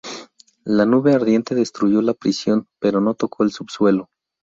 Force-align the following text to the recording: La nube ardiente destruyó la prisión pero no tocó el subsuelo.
La 0.65 0.87
nube 0.87 1.13
ardiente 1.13 1.53
destruyó 1.53 2.01
la 2.01 2.15
prisión 2.15 2.67
pero 2.79 3.01
no 3.01 3.13
tocó 3.13 3.43
el 3.43 3.51
subsuelo. 3.51 4.09